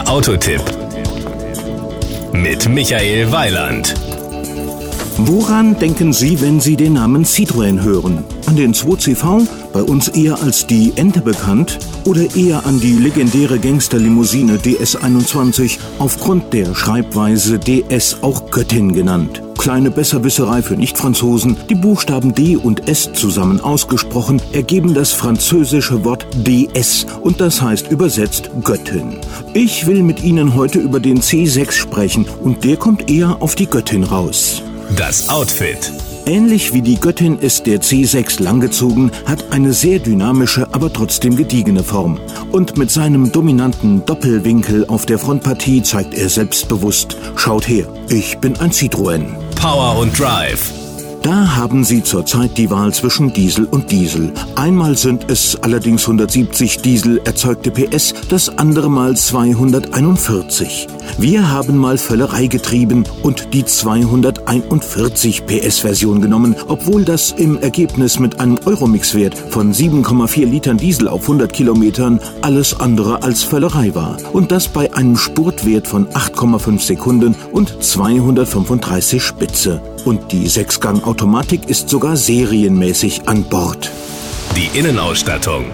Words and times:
Der 0.00 0.08
Autotipp 0.08 0.62
mit 2.32 2.66
Michael 2.70 3.30
Weiland. 3.32 3.94
Woran 5.18 5.78
denken 5.78 6.14
Sie, 6.14 6.40
wenn 6.40 6.58
Sie 6.58 6.74
den 6.74 6.94
Namen 6.94 7.26
Citroën 7.26 7.82
hören? 7.82 8.24
An 8.46 8.56
den 8.56 8.72
2CV, 8.72 9.46
bei 9.74 9.82
uns 9.82 10.08
eher 10.08 10.40
als 10.42 10.66
die 10.66 10.94
Ente 10.96 11.20
bekannt, 11.20 11.78
oder 12.06 12.34
eher 12.34 12.64
an 12.64 12.80
die 12.80 12.94
legendäre 12.94 13.58
Gangsterlimousine 13.58 14.56
DS21, 14.56 15.78
aufgrund 15.98 16.54
der 16.54 16.74
Schreibweise 16.74 17.58
DS 17.58 18.22
auch 18.22 18.50
Göttin 18.50 18.94
genannt? 18.94 19.42
Kleine 19.60 19.90
Besserwisserei 19.90 20.62
für 20.62 20.74
Nicht-Franzosen, 20.74 21.54
die 21.68 21.74
Buchstaben 21.74 22.34
D 22.34 22.56
und 22.56 22.88
S 22.88 23.10
zusammen 23.12 23.60
ausgesprochen, 23.60 24.40
ergeben 24.54 24.94
das 24.94 25.12
französische 25.12 26.02
Wort 26.02 26.26
DS 26.34 27.04
und 27.20 27.42
das 27.42 27.60
heißt 27.60 27.90
übersetzt 27.90 28.50
Göttin. 28.64 29.18
Ich 29.52 29.86
will 29.86 30.02
mit 30.02 30.24
Ihnen 30.24 30.54
heute 30.54 30.78
über 30.78 30.98
den 30.98 31.20
C6 31.20 31.72
sprechen 31.72 32.26
und 32.42 32.64
der 32.64 32.78
kommt 32.78 33.10
eher 33.10 33.42
auf 33.42 33.54
die 33.54 33.66
Göttin 33.66 34.02
raus. 34.02 34.62
Das 34.96 35.28
Outfit. 35.28 35.92
Ähnlich 36.24 36.72
wie 36.72 36.80
die 36.80 36.98
Göttin 36.98 37.38
ist 37.38 37.66
der 37.66 37.82
C6 37.82 38.42
langgezogen, 38.42 39.10
hat 39.26 39.52
eine 39.52 39.74
sehr 39.74 39.98
dynamische, 39.98 40.72
aber 40.72 40.90
trotzdem 40.90 41.36
gediegene 41.36 41.82
Form. 41.82 42.18
Und 42.50 42.78
mit 42.78 42.90
seinem 42.90 43.30
dominanten 43.30 44.06
Doppelwinkel 44.06 44.86
auf 44.86 45.04
der 45.04 45.18
Frontpartie 45.18 45.82
zeigt 45.82 46.14
er 46.14 46.30
selbstbewusst, 46.30 47.18
schaut 47.36 47.68
her, 47.68 47.86
ich 48.08 48.38
bin 48.38 48.56
ein 48.56 48.70
Citroën. 48.70 49.49
Power 49.60 49.98
und 49.98 50.18
Drive. 50.18 50.79
Da 51.22 51.54
haben 51.56 51.84
Sie 51.84 52.02
zurzeit 52.02 52.56
die 52.56 52.70
Wahl 52.70 52.94
zwischen 52.94 53.32
Diesel 53.32 53.66
und 53.66 53.90
Diesel. 53.90 54.32
Einmal 54.56 54.96
sind 54.96 55.30
es 55.30 55.54
allerdings 55.62 56.04
170 56.04 56.78
Diesel 56.80 57.20
erzeugte 57.24 57.70
PS, 57.70 58.14
das 58.30 58.48
andere 58.56 58.90
Mal 58.90 59.14
241. 59.14 60.88
Wir 61.18 61.50
haben 61.50 61.76
mal 61.76 61.98
Völlerei 61.98 62.46
getrieben 62.46 63.04
und 63.22 63.52
die 63.52 63.66
241 63.66 65.44
PS-Version 65.44 66.22
genommen, 66.22 66.56
obwohl 66.68 67.04
das 67.04 67.32
im 67.32 67.58
Ergebnis 67.58 68.18
mit 68.18 68.40
einem 68.40 68.58
Euromix-Wert 68.64 69.34
von 69.34 69.74
7,4 69.74 70.46
Litern 70.46 70.78
Diesel 70.78 71.06
auf 71.06 71.22
100 71.22 71.52
Kilometern 71.52 72.18
alles 72.40 72.80
andere 72.80 73.22
als 73.22 73.42
Völlerei 73.42 73.94
war. 73.94 74.16
Und 74.32 74.52
das 74.52 74.68
bei 74.68 74.92
einem 74.94 75.18
Spurtwert 75.18 75.86
von 75.86 76.08
8,5 76.08 76.80
Sekunden 76.80 77.34
und 77.52 77.82
235 77.82 79.22
Spitze. 79.22 79.82
Und 80.04 80.32
die 80.32 80.48
Sechsgang-Automatik 80.48 81.68
ist 81.68 81.88
sogar 81.88 82.16
serienmäßig 82.16 83.28
an 83.28 83.44
Bord. 83.44 83.90
Die 84.56 84.78
Innenausstattung. 84.78 85.66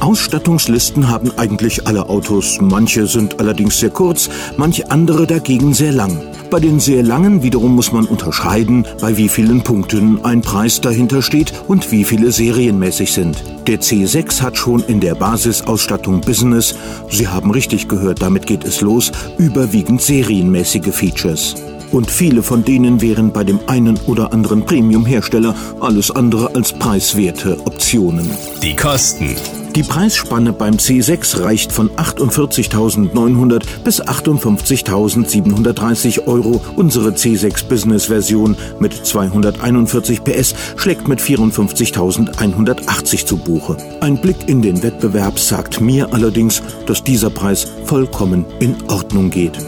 Ausstattungslisten 0.00 1.08
haben 1.08 1.32
eigentlich 1.38 1.86
alle 1.86 2.08
Autos. 2.08 2.58
Manche 2.60 3.06
sind 3.06 3.40
allerdings 3.40 3.78
sehr 3.78 3.90
kurz, 3.90 4.28
manche 4.56 4.90
andere 4.90 5.26
dagegen 5.26 5.72
sehr 5.72 5.92
lang. 5.92 6.20
Bei 6.50 6.60
den 6.60 6.78
sehr 6.78 7.02
langen 7.02 7.42
wiederum 7.42 7.74
muss 7.74 7.90
man 7.90 8.04
unterscheiden, 8.04 8.86
bei 9.00 9.16
wie 9.16 9.28
vielen 9.28 9.62
Punkten 9.62 10.24
ein 10.24 10.42
Preis 10.42 10.80
dahinter 10.80 11.22
steht 11.22 11.52
und 11.68 11.90
wie 11.90 12.04
viele 12.04 12.32
serienmäßig 12.32 13.12
sind. 13.12 13.42
Der 13.66 13.80
C6 13.80 14.42
hat 14.42 14.58
schon 14.58 14.84
in 14.84 15.00
der 15.00 15.14
Basisausstattung 15.14 16.20
Business, 16.20 16.74
Sie 17.10 17.26
haben 17.26 17.50
richtig 17.50 17.88
gehört, 17.88 18.20
damit 18.20 18.46
geht 18.46 18.64
es 18.64 18.82
los, 18.82 19.10
überwiegend 19.38 20.02
serienmäßige 20.02 20.94
Features. 20.94 21.54
Und 21.92 22.10
viele 22.10 22.42
von 22.42 22.64
denen 22.64 23.00
wären 23.00 23.32
bei 23.32 23.44
dem 23.44 23.60
einen 23.66 23.98
oder 24.06 24.32
anderen 24.32 24.64
Premium-Hersteller 24.64 25.54
alles 25.80 26.10
andere 26.10 26.54
als 26.54 26.72
preiswerte 26.72 27.58
Optionen. 27.66 28.28
Die 28.62 28.74
Kosten. 28.74 29.36
Die 29.74 29.82
Preisspanne 29.82 30.52
beim 30.52 30.76
C6 30.76 31.42
reicht 31.42 31.72
von 31.72 31.90
48.900 31.90 33.64
bis 33.82 34.00
58.730 34.00 36.28
Euro. 36.28 36.62
Unsere 36.76 37.10
C6 37.10 37.66
Business 37.66 38.06
Version 38.06 38.56
mit 38.78 38.94
241 38.94 40.22
PS 40.22 40.54
schlägt 40.76 41.08
mit 41.08 41.20
54.180 41.20 43.26
zu 43.26 43.36
Buche. 43.36 43.76
Ein 44.00 44.20
Blick 44.20 44.48
in 44.48 44.62
den 44.62 44.84
Wettbewerb 44.84 45.40
sagt 45.40 45.80
mir 45.80 46.14
allerdings, 46.14 46.62
dass 46.86 47.02
dieser 47.02 47.30
Preis 47.30 47.66
vollkommen 47.84 48.44
in 48.60 48.76
Ordnung 48.88 49.30
geht. 49.30 49.58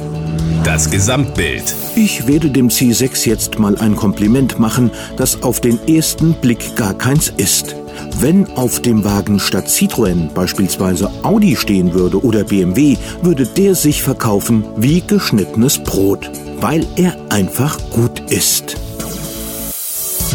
Das 0.65 0.91
Gesamtbild. 0.91 1.75
Ich 1.95 2.27
werde 2.27 2.51
dem 2.51 2.69
C6 2.69 3.27
jetzt 3.29 3.59
mal 3.59 3.79
ein 3.79 3.97
Kompliment 3.97 4.59
machen, 4.59 4.91
das 5.17 5.43
auf 5.43 5.61
den 5.61 5.79
ersten 5.89 6.35
Blick 6.35 6.77
gar 6.77 6.95
keins 6.95 7.33
ist. 7.37 7.77
Wenn 8.19 8.47
auf 8.57 8.81
dem 8.81 9.05
Wagen 9.05 9.39
statt 9.39 9.69
Citroën 9.69 10.33
beispielsweise 10.33 11.11
Audi 11.23 11.57
stehen 11.57 11.95
würde 11.95 12.23
oder 12.23 12.45
BMW, 12.45 12.97
würde 13.23 13.47
der 13.47 13.75
sich 13.75 14.03
verkaufen 14.03 14.65
wie 14.77 15.01
geschnittenes 15.01 15.79
Brot, 15.79 16.31
weil 16.61 16.87
er 16.97 17.17
einfach 17.31 17.79
gut 17.91 18.21
ist. 18.31 18.77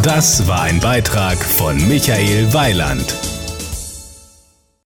Das 0.04 0.48
war 0.48 0.64
ein 0.64 0.80
Beitrag 0.80 1.38
von 1.38 1.76
Michael 1.88 2.54
Weiland. 2.54 3.16